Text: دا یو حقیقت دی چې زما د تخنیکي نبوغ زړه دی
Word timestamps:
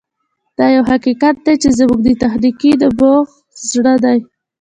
دا 0.57 0.65
یو 0.75 0.83
حقیقت 0.91 1.35
دی 1.45 1.53
چې 1.61 1.69
زما 1.77 1.97
د 2.03 2.07
تخنیکي 2.21 2.71
نبوغ 2.81 3.25
زړه 3.69 3.95
دی 4.03 4.19